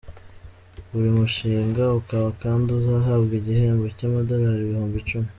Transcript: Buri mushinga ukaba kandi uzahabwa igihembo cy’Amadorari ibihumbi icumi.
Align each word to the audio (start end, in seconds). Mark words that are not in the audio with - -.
Buri 0.91 1.09
mushinga 1.17 1.83
ukaba 1.99 2.29
kandi 2.41 2.67
uzahabwa 2.79 3.33
igihembo 3.41 3.85
cy’Amadorari 3.97 4.61
ibihumbi 4.63 4.97
icumi. 5.01 5.27